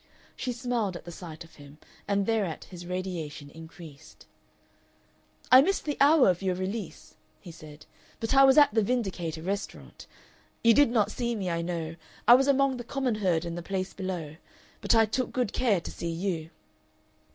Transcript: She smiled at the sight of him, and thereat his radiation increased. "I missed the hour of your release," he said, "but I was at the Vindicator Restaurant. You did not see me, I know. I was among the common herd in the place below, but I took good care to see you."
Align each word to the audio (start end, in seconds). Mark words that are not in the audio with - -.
She 0.35 0.51
smiled 0.51 0.95
at 0.97 1.05
the 1.05 1.11
sight 1.11 1.43
of 1.43 1.57
him, 1.57 1.77
and 2.07 2.25
thereat 2.25 2.63
his 2.63 2.87
radiation 2.87 3.51
increased. 3.51 4.25
"I 5.51 5.61
missed 5.61 5.85
the 5.85 5.95
hour 6.01 6.27
of 6.27 6.41
your 6.41 6.55
release," 6.55 7.13
he 7.39 7.51
said, 7.51 7.85
"but 8.19 8.33
I 8.33 8.43
was 8.43 8.57
at 8.57 8.73
the 8.73 8.81
Vindicator 8.81 9.43
Restaurant. 9.43 10.07
You 10.63 10.73
did 10.73 10.89
not 10.89 11.11
see 11.11 11.35
me, 11.35 11.51
I 11.51 11.61
know. 11.61 11.97
I 12.27 12.33
was 12.33 12.47
among 12.47 12.77
the 12.77 12.83
common 12.83 13.13
herd 13.13 13.45
in 13.45 13.53
the 13.53 13.61
place 13.61 13.93
below, 13.93 14.37
but 14.81 14.95
I 14.95 15.05
took 15.05 15.31
good 15.31 15.53
care 15.53 15.79
to 15.79 15.91
see 15.91 16.09
you." 16.09 16.49